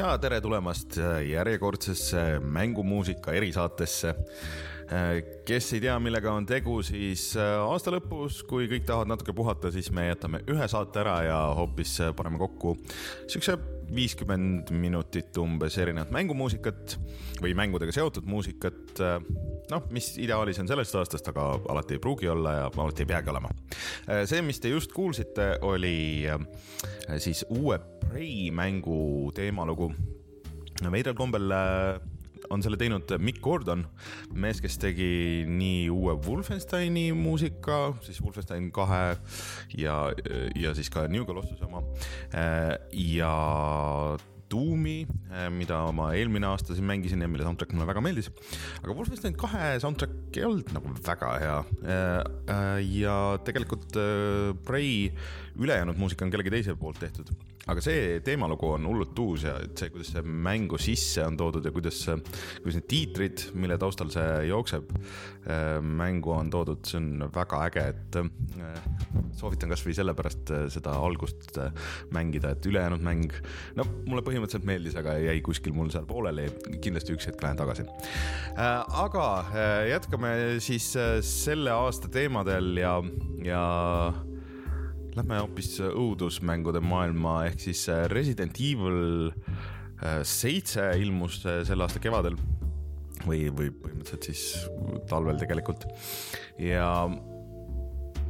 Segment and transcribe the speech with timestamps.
[0.00, 0.96] ja tere tulemast
[1.28, 4.14] järjekordsesse mängumuusika erisaatesse.
[5.46, 9.90] kes ei tea, millega on tegu, siis aasta lõpus, kui kõik tahavad natuke puhata, siis
[9.94, 12.74] me jätame ühe saate ära ja hoopis paneme kokku
[13.28, 13.58] siukse
[13.94, 16.96] viiskümmend minutit umbes erinevat mängumuusikat
[17.42, 19.02] või mängudega seotud muusikat.
[19.70, 23.30] noh, mis ideaalis on sellest aastast, aga alati ei pruugi olla ja alati ei peagi
[23.30, 23.50] olema.
[24.24, 26.26] see, mis te just kuulsite, oli
[27.18, 27.78] siis uue
[28.10, 29.92] Prey mängu teemalugu.
[30.90, 32.00] veidral kombel äh,
[32.50, 33.84] on selle teinud Mikk Gordon,
[34.34, 35.10] mees, kes tegi
[35.48, 39.04] nii uue Wolfensteini muusika, siis Wolfenstein kahe
[39.78, 40.00] ja,
[40.58, 41.84] ja siis ka New Colossuse oma.
[42.90, 43.34] Ja
[44.50, 45.04] Doomi,
[45.54, 48.32] mida ma eelmine aasta siin mängisin ja mille soundtrack mulle väga meeldis.
[48.82, 51.60] aga Wolfenstein kahe soundtrack ei olnud nagu väga hea.
[52.96, 53.14] Ja
[53.46, 53.94] tegelikult
[54.66, 55.12] Prey
[55.54, 57.30] ülejäänud muusika on kellegi teise poolt tehtud
[57.70, 61.66] aga see teemalugu on hullult uus ja et see, kuidas see mängu sisse on toodud
[61.66, 62.02] ja kuidas,
[62.60, 64.90] kuidas need tiitrid, mille taustal see jookseb,
[66.00, 68.20] mängu on toodud, see on väga äge, et
[69.40, 71.58] soovitan kasvõi sellepärast seda algust
[72.14, 73.32] mängida, et ülejäänud mäng,
[73.78, 76.48] no mulle põhimõtteliselt meeldis, aga jäi kuskil mul seal pooleli.
[76.82, 77.86] kindlasti üks hetk lähen tagasi.
[78.54, 80.32] Äh, aga äh, jätkame
[80.62, 82.96] siis äh, selle aasta teemadel ja,
[83.44, 83.62] ja
[85.16, 89.30] lähme hoopis õudusmängude maailma ehk siis Resident Evil
[90.24, 92.38] seitse ilmus selle aasta kevadel.
[93.20, 95.84] Või, või põhimõtteliselt siis talvel tegelikult.
[96.56, 96.86] Ja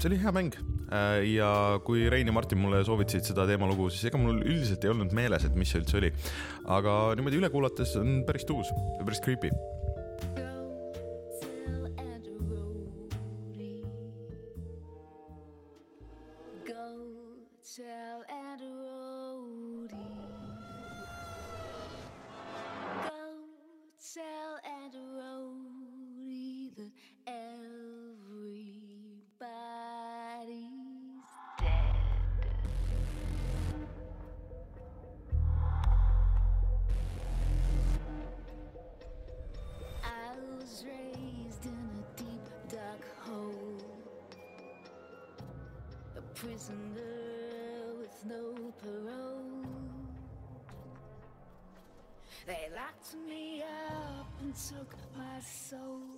[0.00, 0.56] see oli hea mäng.
[0.90, 1.50] Äh, ja
[1.86, 5.44] kui Rein ja Martin mulle soovitasid seda teemalugu, siis ega mul üldiselt ei olnud meeles,
[5.46, 6.10] et mis see üldse oli.
[6.70, 8.72] aga niimoodi üle kuulates on päris tuus
[9.05, 9.52] päris creepy
[46.40, 49.66] prisoner with no parole.
[52.46, 56.09] They locked me up and took my soul.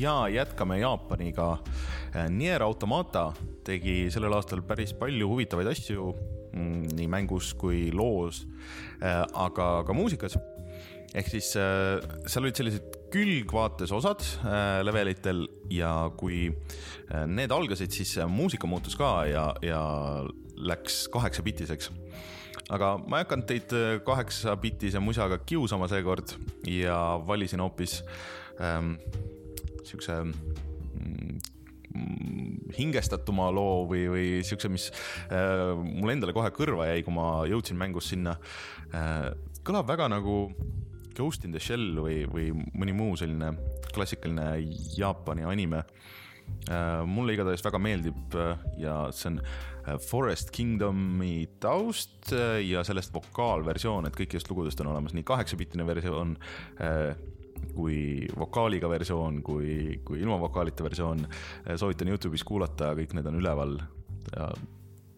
[0.00, 1.58] Ja jätkame Jaapaniga.
[2.32, 3.30] Nier Automata
[3.64, 6.10] tegi sellel aastal päris palju huvitavaid asju
[6.54, 8.44] mm, nii mängus kui loos,
[9.02, 10.38] äh, aga ka muusikas.
[11.10, 11.98] ehk siis äh,
[12.30, 16.48] seal olid sellised külgvaates osad äh, levelitel ja kui
[17.26, 19.80] need algasid, siis muusika muutus ka ja, ja
[20.54, 21.90] läks kaheksabitiseks
[22.70, 23.74] aga ma ei hakanud teid
[24.06, 26.36] kaheksabitise musaga kiusama seekord
[26.70, 27.98] ja valisin hoopis
[28.62, 28.94] ähm,
[29.88, 31.38] siukse mm,
[32.76, 34.90] hingestatuma loo või, või siukse, mis
[35.30, 38.36] äh, mulle endale kohe kõrva jäi, kui ma jõudsin mängus sinna
[38.94, 39.30] äh,.
[39.66, 40.36] kõlab väga nagu
[41.16, 43.52] Ghost in the Shell või, või mõni muu selline
[43.92, 44.54] klassikaline
[44.96, 47.02] Jaapani anime äh,.
[47.06, 53.14] mulle igatahes väga meeldib äh, ja see on äh, Forest Kingdomi taust äh, ja sellest
[53.16, 56.36] vokaalversioon, et kõikidest lugudest on olemas nii kaheksapitine versioon
[57.74, 61.26] kui vokaaliga versioon, kui, kui ilma vokaalita versioon.
[61.76, 63.78] soovitan Youtube'is kuulata, kõik need on üleval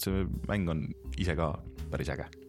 [0.03, 0.87] see mäng on
[1.21, 1.53] ise ka
[1.93, 2.42] päris äge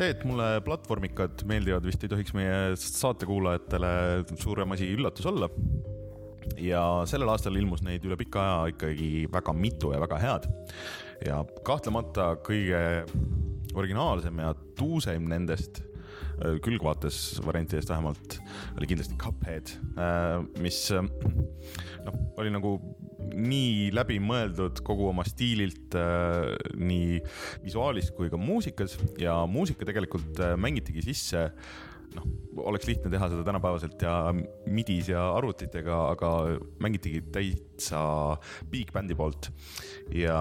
[0.00, 3.90] see, et mulle platvormikad meeldivad, vist ei tohiks meie saatekuulajatele
[4.40, 5.50] suurem asi üllatus olla.
[6.60, 10.48] ja sellel aastal ilmus neid üle pika aja ikkagi väga mitu ja väga head.
[11.26, 13.04] ja kahtlemata kõige
[13.76, 18.40] originaalsem ja tuuseim nendest äh, külgvaates variantidest vähemalt
[18.78, 21.04] oli kindlasti Cuphead, äh, mis äh,
[22.06, 22.78] noh, oli nagu
[23.30, 26.50] nii läbimõeldud kogu oma stiililt äh,
[26.80, 27.20] nii
[27.64, 31.48] visuaalis kui ka muusikas ja muusika tegelikult äh, mängitigi sisse
[32.16, 32.26] noh,
[32.66, 34.14] oleks lihtne teha seda tänapäevaselt ja
[34.70, 36.30] midis ja arvutitega, aga
[36.82, 38.02] mängitigi täitsa
[38.72, 39.50] big band'i poolt
[40.14, 40.40] ja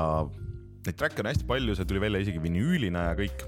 [0.86, 3.44] neid track'e on hästi palju, see tuli välja isegi vinüülina ja kõik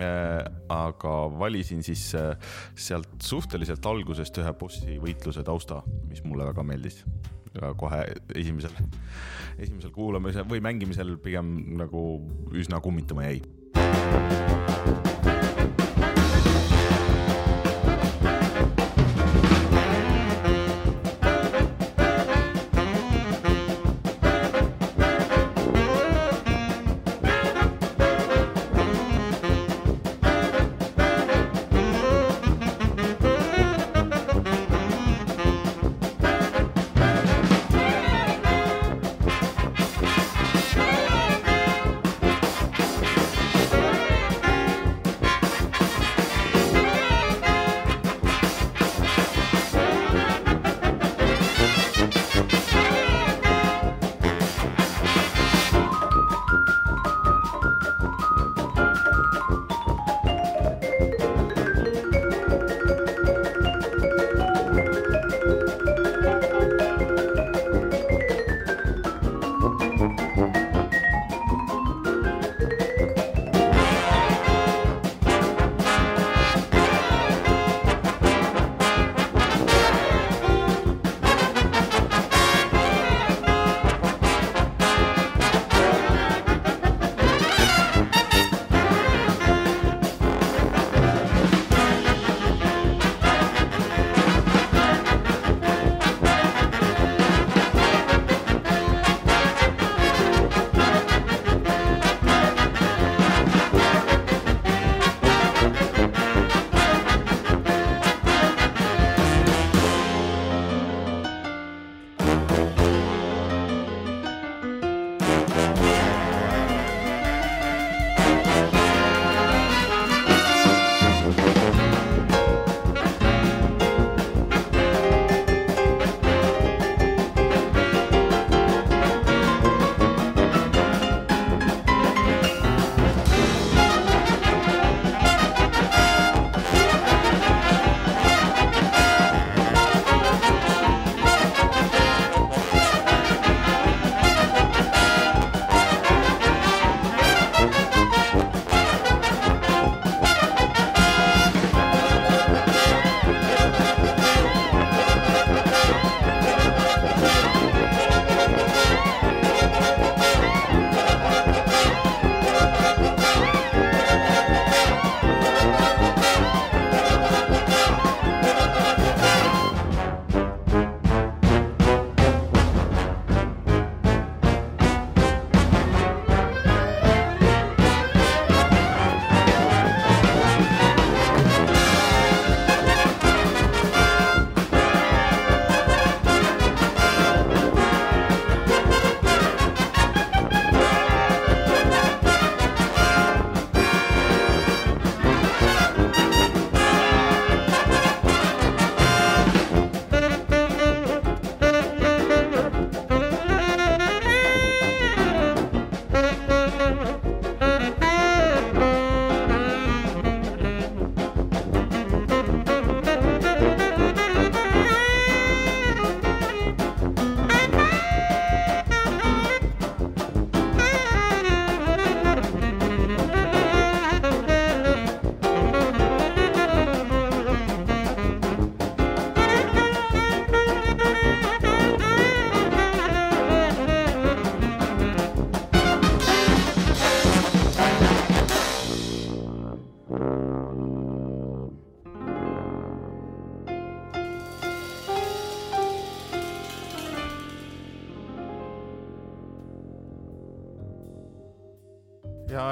[0.00, 0.44] äh,.
[0.70, 2.08] aga valisin siis
[2.78, 7.02] sealt suhteliselt algusest ühe bossi võitluse tausta, mis mulle väga meeldis.
[7.76, 8.04] Kohe
[8.34, 8.76] esimesel,
[9.58, 12.04] esimesel kuulamisel või mängimisel pigem nagu
[12.54, 14.49] üsna kummitama jäi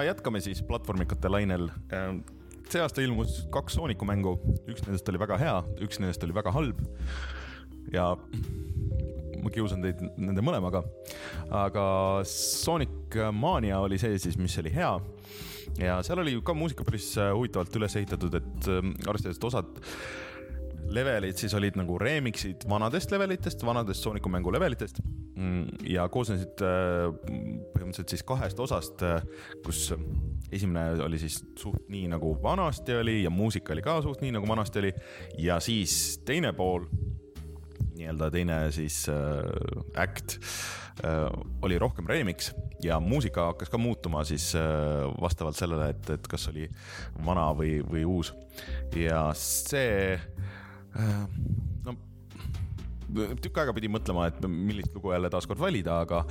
[0.09, 1.69] jätkame siis platvormikate lainel.
[1.95, 2.11] Äh,
[2.69, 4.37] see aasta ilmus kaks Sooniku mängu,
[4.69, 6.83] üks nendest oli väga hea, üks nendest oli väga halb.
[7.93, 8.11] ja
[9.39, 10.83] ma kiusan teid nende mõlemaga.
[11.55, 11.85] aga
[12.29, 14.93] Sonic Mania oli see siis, mis oli hea.
[15.81, 19.85] ja seal oli ka muusika päris huvitavalt üles ehitatud, et äh, arvestades, et osad
[20.95, 25.03] levelid siis olid nagu remix'id vanadest levelitest, vanadest Sooniku mängu levelitest.
[25.39, 27.09] Mm, ja koosnesid äh,
[27.75, 29.23] põhimõtteliselt siis kahest osast, äh,
[29.65, 29.93] kus
[30.53, 34.49] esimene oli siis suht nii nagu vanasti oli ja muusika oli ka suht nii nagu
[34.49, 34.93] vanasti oli.
[35.39, 36.89] Ja siis teine pool,
[37.99, 40.39] nii-öelda teine siis äh, act
[41.05, 41.29] äh,
[41.63, 46.49] oli rohkem remix ja muusika hakkas ka muutuma siis äh, vastavalt sellele, et, et kas
[46.53, 46.69] oli
[47.27, 48.33] vana või, või uus.
[48.97, 50.17] Ja see
[51.87, 51.95] no
[53.43, 56.23] tükk aega pidi mõtlema, et millist lugu jälle taaskord valida, aga,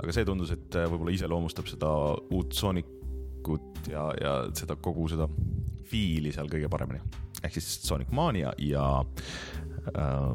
[0.00, 1.90] aga see tundus, et äh, võib-olla iseloomustab seda
[2.34, 5.28] uut Soonicut ja, ja seda kogu seda
[5.88, 7.02] fiili seal kõige paremini.
[7.42, 8.86] ehk siis Sonic Mania ja
[9.94, 10.30] äh,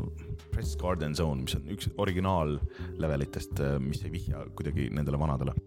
[0.50, 2.60] Press Garden Zone, mis on üks originaal
[2.98, 5.58] levelitest, äh, mis ei vihja kuidagi nendele vanadele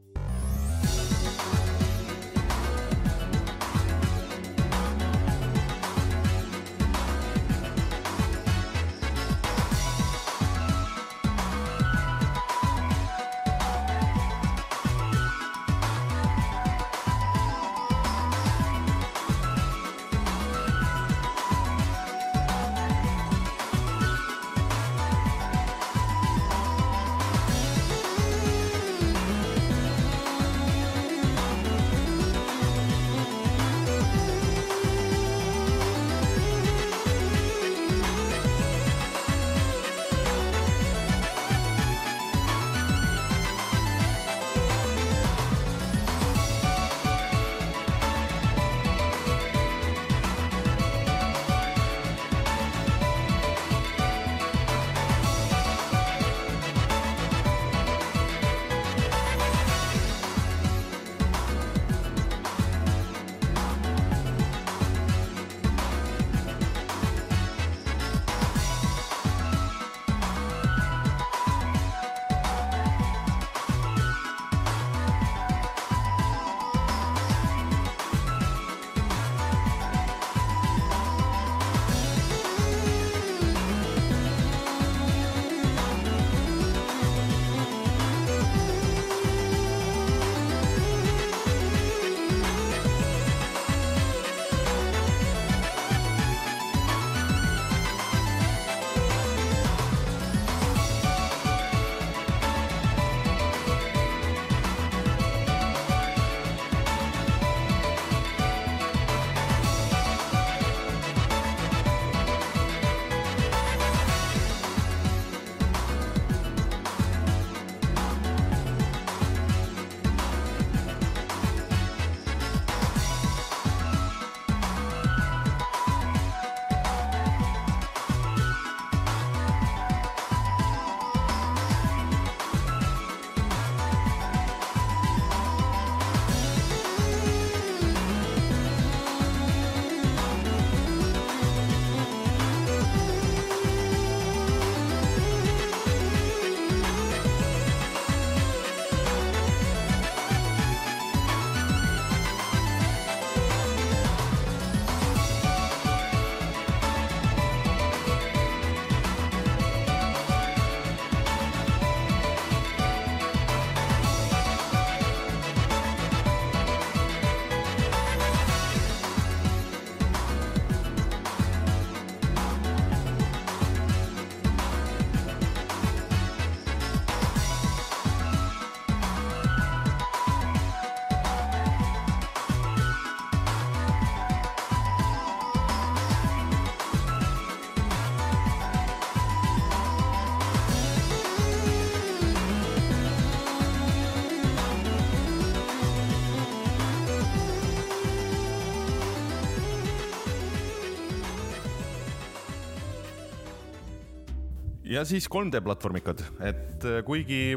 [204.93, 207.57] ja siis 3D platvormikad, et äh, kuigi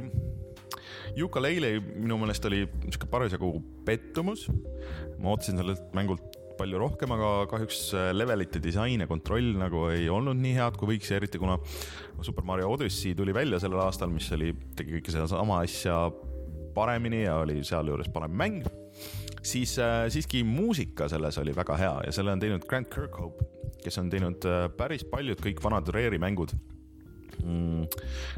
[1.16, 3.52] Yooka-Laylee minu meelest oli sihuke parasjagu
[3.88, 4.48] pettumus.
[5.20, 10.08] ma ootasin sellelt mängult palju rohkem, aga kahjuks äh, levelite disain ja kontroll nagu ei
[10.12, 11.58] olnud nii head, kui võiks eriti kuna
[12.24, 15.98] Super Mario Odyssey tuli välja sellel aastal, mis oli, tegi kõike sedasama asja
[16.76, 18.70] paremini ja oli sealjuures parem mäng,
[19.44, 23.50] siis äh, siiski muusika selles oli väga hea ja selle on teinud Grant Kirkhope,
[23.84, 26.56] kes on teinud äh, päris paljud kõik vanad Rare'i mängud
[27.46, 27.86] mm,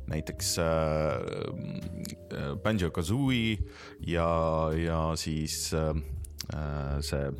[0.08, 0.66] näiteks äh,
[2.32, 3.58] äh Banjo Kazooie
[4.00, 5.94] ja, ja siis äh,
[6.54, 7.32] äh, see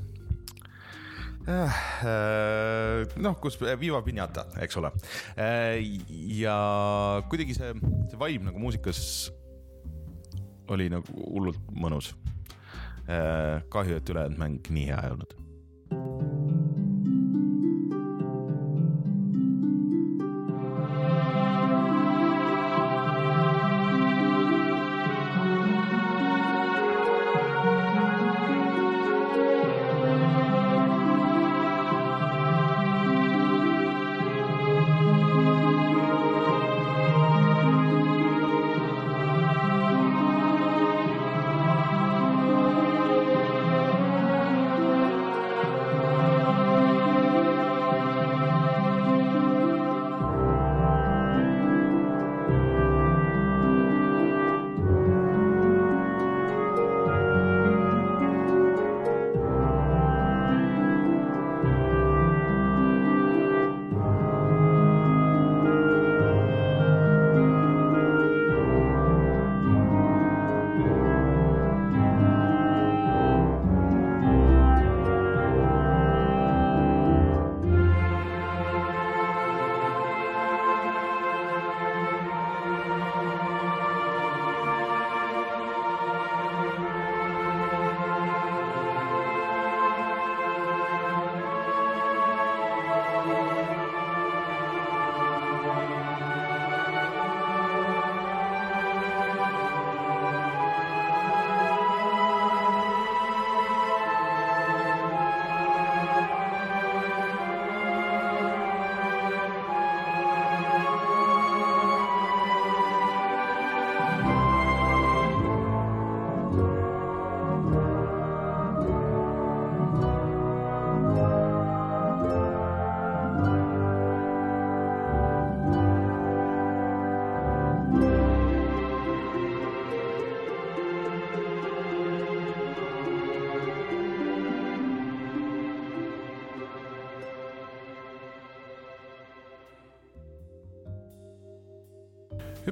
[3.24, 4.90] noh, kus Viva Pinata, eks ole.
[6.36, 6.58] ja
[7.32, 7.72] kuidagi see,
[8.12, 9.32] see vibe nagu muusikas
[10.68, 12.12] oli nagu hullult mõnus.
[13.72, 16.67] kahju, et ülejäänud mäng nii hea ei olnud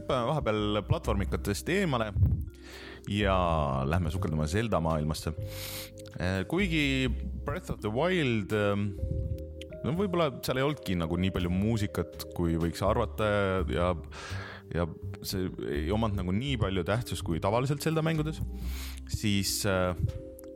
[0.06, 2.12] hüppame vahepeal platvormikatest eemale
[3.10, 3.36] ja
[3.89, 5.34] lähme sukelduma Zelda maailmasse.
[6.20, 7.10] Eh, kuigi
[7.46, 8.76] Breath of the Wild, eh,
[9.84, 13.30] no võib-olla seal ei olnudki nagu nii palju muusikat, kui võiks arvata
[13.70, 13.91] ja,
[14.74, 14.86] ja
[15.26, 18.41] see ei omanud nagu nii palju tähtsust kui tavaliselt Zelda mängudes,
[19.10, 19.98] siis äh,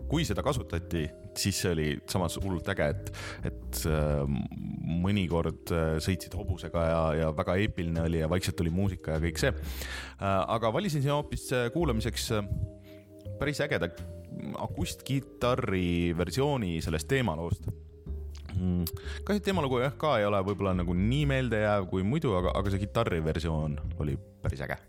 [0.10, 1.04] kui seda kasutati,
[1.38, 3.12] siis see oli samas hullult äge, et,
[3.50, 4.24] et äh,
[5.04, 9.41] mõnikord äh, sõitsid hobusega ja, ja väga eepiline oli ja vaikselt tuli muusika ja kõik
[9.41, 9.54] see.
[9.54, 12.32] Äh, aga valisin siin hoopis kuulamiseks
[13.39, 13.91] päris ägeda
[14.60, 17.69] akustkitarri versiooni sellest teemaloost
[18.56, 18.86] mm,
[19.26, 22.74] ka see teemalugu jah, ka ei ole võib-olla nagu nii meeldejääv kui muidu, aga, aga
[22.74, 24.80] see kitarriversioon oli päris äge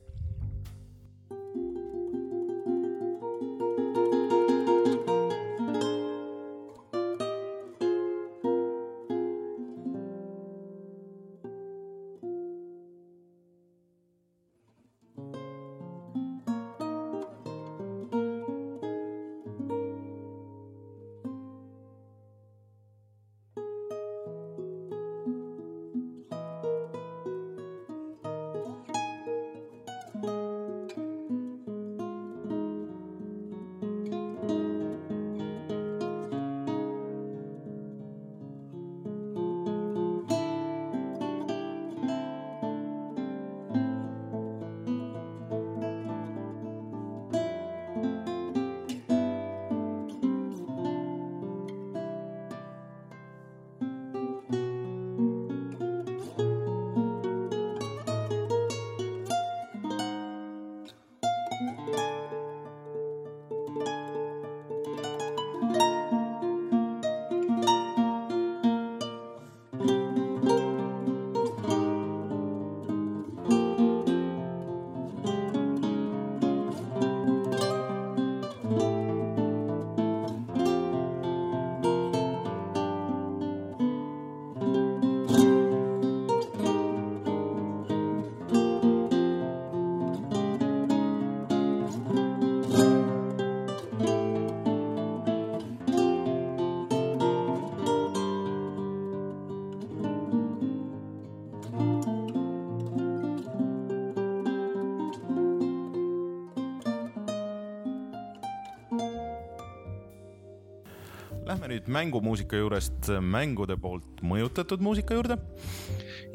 [111.70, 115.38] nüüd mängumuusika juurest mängude poolt mõjutatud muusika juurde.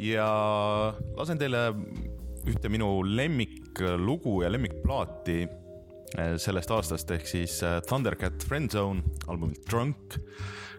[0.01, 0.27] Ja
[1.17, 1.67] lasen teile
[2.49, 10.19] ühte minu lemmiklugu ja lemmikplaati eh, sellest aastast ehk siis eh, Thundercat Friendzone albumilt Drunk,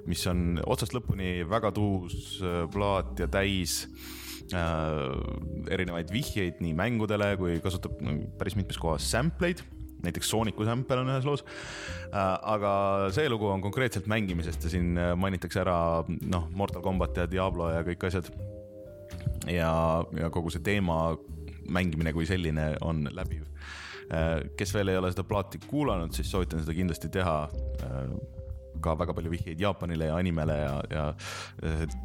[0.06, 3.82] mis on otsast lõpuni väga tuus eh, plaat ja täis
[4.54, 7.98] äh, erinevaid vihjeid nii mängudele kui kasutab
[8.38, 9.64] päris mitmes kohas sampleid
[10.06, 12.36] näiteks Sooniku sample on ühes loos äh,.
[12.54, 12.72] aga
[13.14, 17.82] see lugu on konkreetselt mängimisest ja siin mainitakse ära noh, Mortal Combat ja Diablo ja
[17.86, 18.30] kõik asjad.
[19.50, 19.72] ja,
[20.18, 21.16] ja kogu see teema
[21.68, 23.44] mängimine kui selline on läbiv.
[24.06, 27.36] Äh, kes veel ei ole seda plaati kuulanud, siis soovitan seda kindlasti teha
[27.82, 28.02] äh,
[28.82, 31.06] ka väga palju vihjeid Jaapanile ja animele ja, ja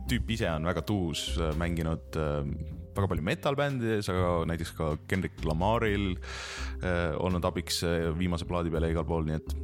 [0.09, 2.17] tüüp ise on väga tuus, äh, mänginud
[2.97, 6.11] väga palju metal-bändides, aga näiteks ka Kendrick Lamaril
[6.81, 7.83] äh, olnud abiks
[8.17, 9.55] viimase plaadi peale igal pool, nii et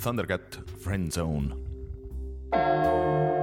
[0.00, 3.35] Thundercat Friend Zone.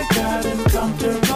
[0.00, 1.29] Ja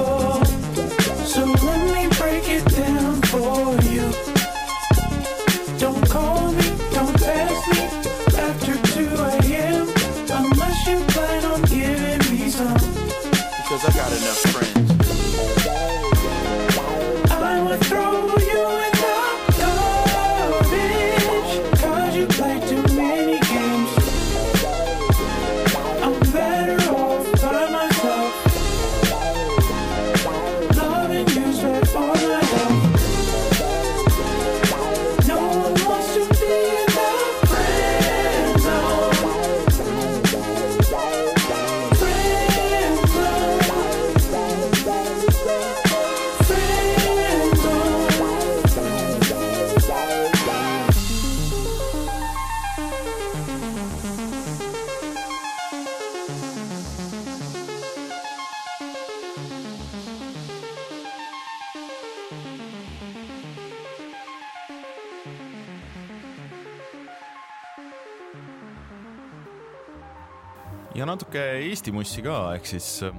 [71.85, 73.17] Eesti mussi ka, ehk siis äh,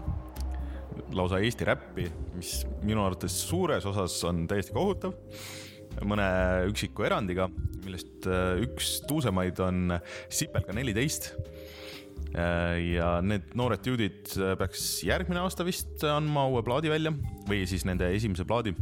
[1.13, 5.13] lausa Eesti räppi, mis minu arvates suures osas on täiesti kohutav.
[6.01, 6.25] mõne
[6.71, 7.45] üksiku erandiga,
[7.83, 9.93] millest äh, üks tuusemaid on
[10.33, 11.35] Sipelga neliteist.
[12.33, 17.13] Äh, ja need noored dude'id peaks järgmine aasta vist andma uue plaadi välja
[17.45, 18.73] või siis nende esimese plaadi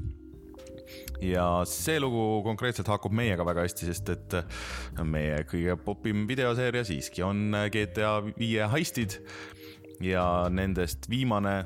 [1.24, 4.38] ja see lugu konkreetselt haakub meiega väga hästi, sest et
[5.04, 9.20] meie kõige popim videoseeria siiski on GTA viie heistid
[10.02, 11.64] ja nendest viimane,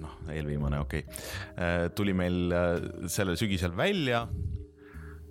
[0.00, 2.54] noh, eelviimane, okei okay,, tuli meil
[3.10, 4.26] sellel sügisel välja.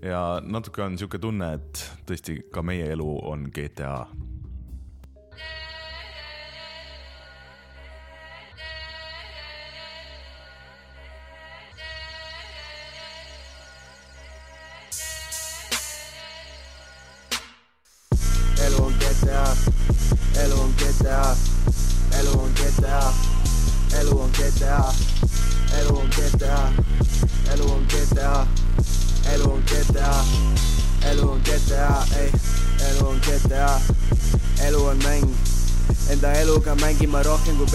[0.06, 4.04] Ja natuke on niisugune tunne, et tõesti ka meie elu on GTA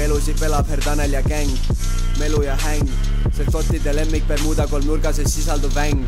[0.01, 1.51] pelusid pelab Herdanel ja gäng,
[2.19, 2.89] melu ja häng,
[3.37, 6.01] see kottide lemmik Bermuda kolmnurgases sisalduv väng,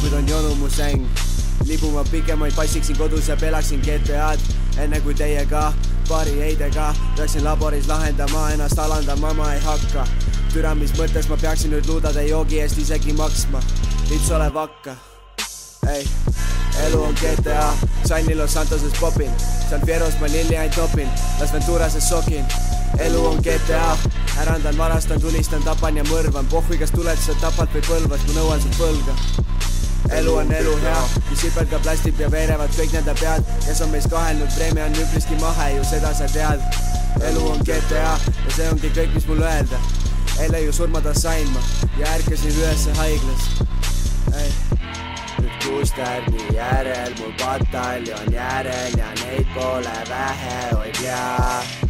[0.00, 1.06] kuid on jonu mu säng.
[1.64, 4.40] Libuma pikemaid passiksin kodus ja pelaksin GTA-d
[4.82, 5.70] enne kui teiega
[6.08, 10.04] paari heidega peaksin laboris lahendama, ennast alandama ma ei hakka.
[10.52, 13.62] türa, mis mõttes ma peaksin nüüd luudade joogi eest isegi maksma,
[14.10, 14.96] lips olev hakka.
[15.96, 16.04] ei,
[16.84, 17.72] elu on GTA,
[18.04, 19.32] Sanni Los Santoses popin,
[19.70, 21.08] San Fieros ma lilli ainult topin,
[21.40, 22.73] Las Venturases sokin.
[22.98, 23.96] Elu on GTA,
[24.42, 28.62] ärandan, varastan, tulistan, tapan ja mõrvan, pohhui, kas tuled sa tapad või põlvad, ma nõuan
[28.62, 29.44] sult võlga
[30.10, 34.10] elu on elu hea, mis sipelgab, plastib ja veerevad kõik nende pead, kes on meist
[34.12, 36.62] kahelnud, preemia on üpriski mahe ju, seda sa tead.
[37.24, 39.78] elu on GTA ja see ongi kõik, mis mul öelda.
[40.40, 41.60] eile ju surmata sain ma
[41.98, 43.48] ja ärkasin ülesse haiglas.
[45.38, 51.83] nüüd Kuusterni järel mul pataljon järel ja neid pole vähe, oi pea.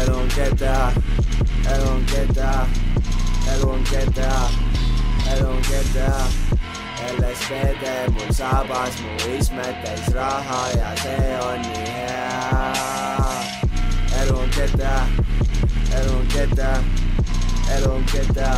[0.00, 0.92] Elu on GTA,
[1.74, 2.66] elu on GTA,
[3.52, 4.32] elu on GTA,
[5.32, 6.52] elu on GTA
[7.02, 12.62] LSPD mul sabas, mu ismed täis raha ja see on nii hea.
[14.22, 14.94] elu on GTA,
[15.98, 16.72] elu on GTA,
[17.76, 18.52] elu on GTA,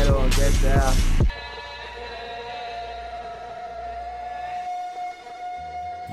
[0.00, 0.92] elu on GTA.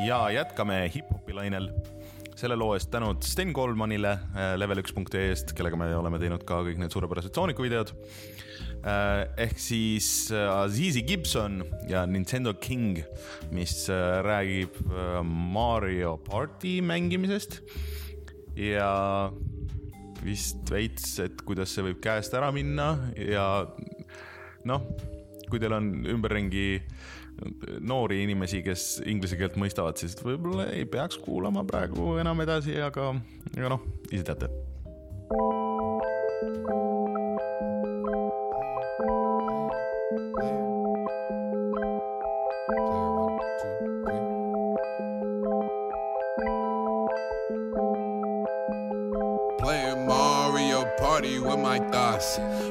[0.06, 1.70] ja jätkame hip-hopi lainel
[2.36, 6.80] selle loo eest tänud Sten Kolmanile äh, level1.ee eest, kellega me oleme teinud ka kõik
[6.82, 7.94] need suurepärased Sooniku videod.
[8.86, 13.00] Äh, ehk siis äh, Azizi Gibson ja Nintendo King,
[13.56, 13.86] mis
[14.28, 14.76] räägib
[15.24, 17.62] Mario party mängimisest
[18.60, 19.32] ja
[20.26, 23.48] vist veits, et kuidas see võib käest ära minna ja
[24.68, 24.88] noh,
[25.50, 26.82] kui teil on ümberringi
[27.80, 33.12] noori inimesi, kes inglise keelt mõistavad, siis võib-olla ei peaks kuulama praegu enam edasi, aga,
[33.58, 34.52] aga noh, ise teate.
[49.60, 52.05] Playing Mario Party with my thoughts.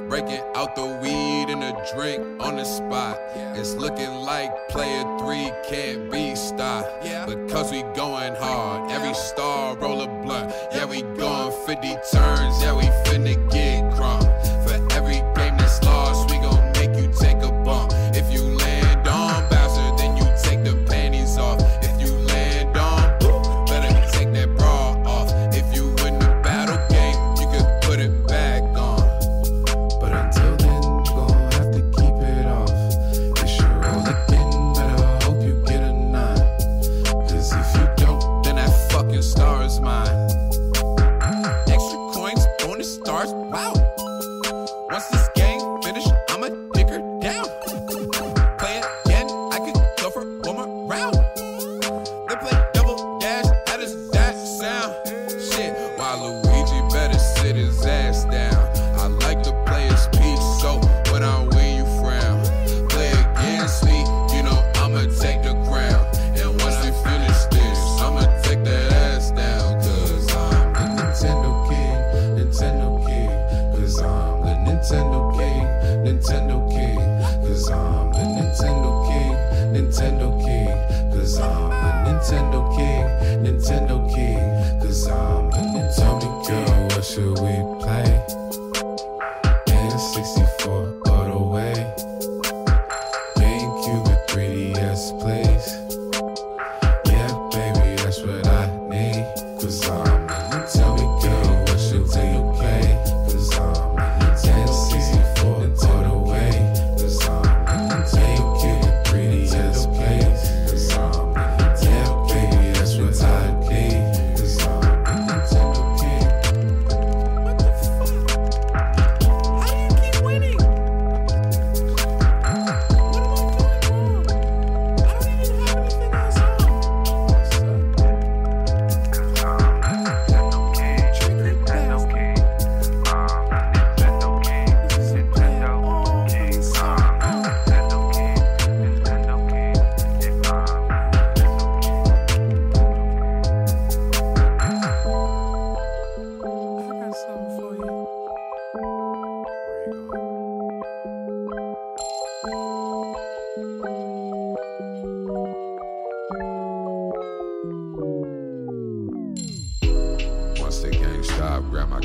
[0.08, 3.18] Breaking out the weed and a drink on the spot.
[3.56, 7.04] It's looking like player three can't be stopped.
[7.26, 8.90] Because we going hard.
[8.90, 10.13] Every star roll a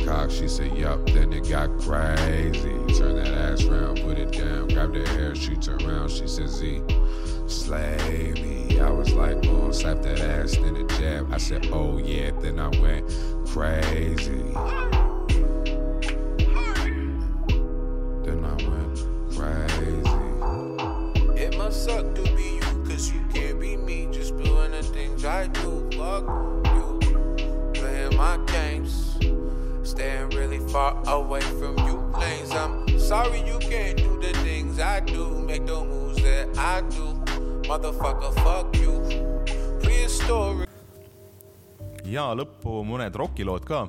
[0.09, 0.31] cock?
[0.31, 1.05] She said, Yup.
[1.07, 2.77] Then it got crazy.
[2.97, 6.09] Turn that ass around, put it down, grab the hair, she turned around.
[6.09, 6.81] She said, Z,
[7.47, 8.79] slay me.
[8.79, 11.31] I was like, oh, slap that ass, then a jab.
[11.31, 12.31] I said, oh yeah.
[12.41, 13.05] Then I went
[13.45, 14.98] crazy.
[30.71, 32.51] Far away from you lanes.
[32.51, 35.25] I'm sorry you can't do the things I do.
[35.47, 37.05] Make the moves that I do.
[37.69, 38.93] Motherfucker, fuck you.
[39.81, 40.67] Prehistoric.
[42.09, 43.87] ja lõppu mõned rokilood ka.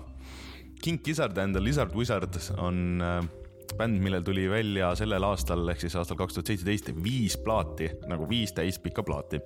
[0.81, 3.21] King Gizzard and the Lizard Wizard on äh,
[3.77, 8.29] bänd, millel tuli välja sellel aastal ehk siis aastal kaks tuhat seitseteist viis plaati, nagu
[8.29, 9.41] viis täispikka plaati.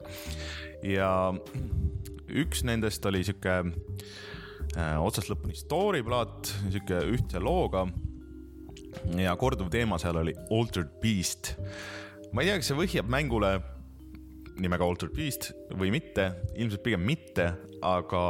[0.82, 1.10] ja
[2.34, 3.60] üks nendest oli sihuke
[4.76, 7.86] otsast lõpuni story plaat, sihuke ühtse looga.
[9.18, 11.54] ja korduv teema seal oli Altered Beast.
[12.32, 13.58] ma ei tea, kas see vihjab mängule
[14.58, 17.52] nimega Altered Beast või mitte, ilmselt pigem mitte,
[17.82, 18.24] aga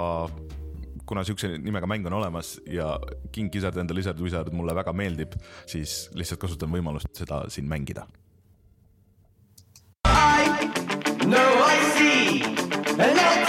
[1.06, 2.98] kuna siukse nimega mäng on olemas ja
[3.32, 5.36] King Gizzard and the Lizard Wizard mulle väga meeldib,
[5.66, 8.06] siis lihtsalt kasutan võimalust seda siin mängida.
[11.24, 12.42] No, I see
[13.00, 13.43] an altered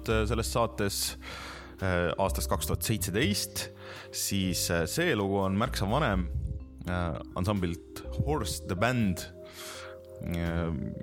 [0.00, 1.18] olnud äh, selles saates
[1.82, 3.70] äh, aastast kaks tuhat seitseteist,
[4.12, 6.28] siis äh, see lugu on märksa vanem
[7.36, 9.20] ansamblilt Horse the Band,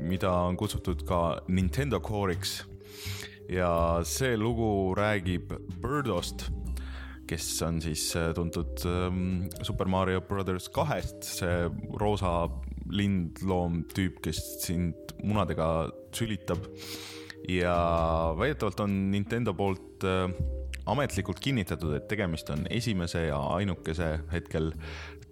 [0.02, 2.66] mida on kutsutud ka Nintendo Core'iks.
[3.48, 6.50] ja see lugu räägib Birdost,
[7.30, 11.70] kes on siis tuntud ähm, Super Mario Brothers kahest, see
[12.02, 12.50] roosa
[12.90, 16.66] lindloom-tüüp, kes sind munadega sülitab
[17.48, 20.32] ja väidetavalt on Nintendo poolt äh,
[20.86, 24.72] ametlikult kinnitatud, et tegemist on esimese ja ainukese hetkel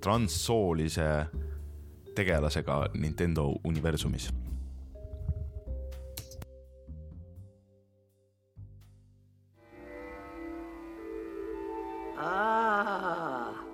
[0.01, 1.26] transsoolise
[2.16, 4.30] tegelasega Nintendo universumis.
[12.18, 13.64] Ah,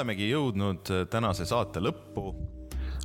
[0.00, 2.32] olemegi jõudnud äh, tänase saate lõppu.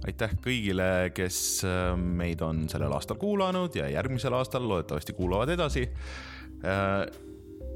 [0.06, 1.38] aitäh kõigile, kes
[1.68, 5.90] äh, meid on sellel aastal kuulanud ja järgmisel aastal loodetavasti kuulavad edasi.
[6.64, 7.02] Äh,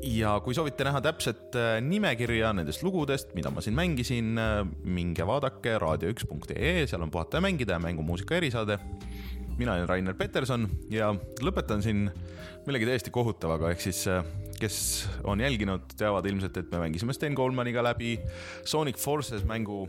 [0.08, 4.40] ja kui soovite näha täpset nimekirja nendest lugudest, mida ma siin mängisin,
[4.88, 8.80] minge vaadake raadio1.ee, seal on puhata ja mängida ja mängumuusika erisaade
[9.60, 11.12] mina olen Rainer Peterson ja
[11.44, 12.06] lõpetan siin
[12.64, 14.06] millegi täiesti kohutavaga, ehk siis
[14.60, 14.78] kes
[15.24, 18.18] on jälginud, teavad ilmselt, et me mängisime Sten Goldmaniga läbi
[18.68, 19.86] Sonic Forces mängu,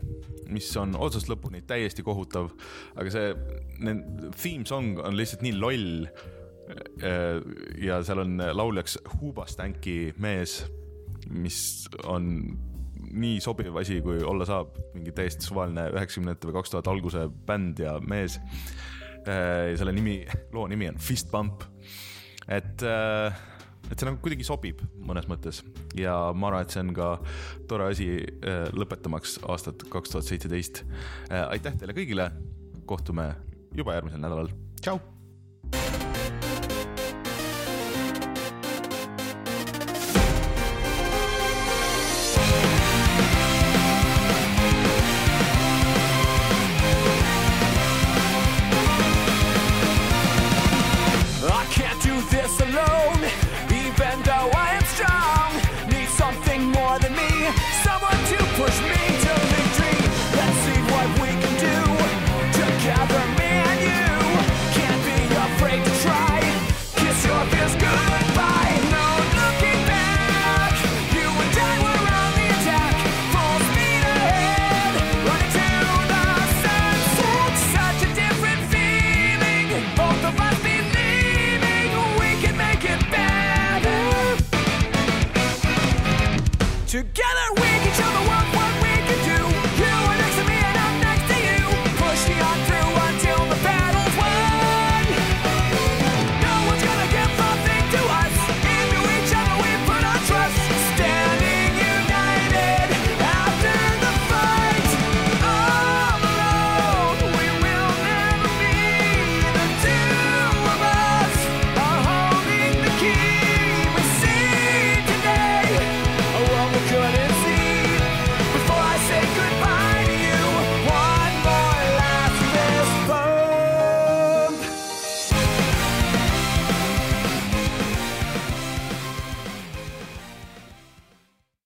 [0.51, 2.51] mis on otsast lõpuni täiesti kohutav,
[2.95, 3.33] aga see
[4.39, 6.05] theme song on lihtsalt nii loll.
[7.83, 10.61] ja seal on lauljaks Hoobastanki mees,
[11.27, 11.57] mis
[12.07, 12.29] on
[13.11, 17.81] nii sobiv asi, kui olla saab, mingi täiesti suvaline üheksakümnendate või kaks tuhat alguse bänd
[17.83, 18.39] ja mees.
[19.25, 21.61] selle nimi, loo nimi on Fist Bump,
[22.47, 23.35] et äh,
[23.91, 25.61] et see nagu kuidagi sobib mõnes mõttes
[25.99, 27.11] ja ma arvan, et see on ka
[27.69, 30.85] tore asi äh, lõpetamaks aastat kaks tuhat seitseteist.
[31.29, 32.31] Äh, aitäh teile kõigile,
[32.89, 33.33] kohtume
[33.75, 34.99] juba järgmisel nädalal, tšau.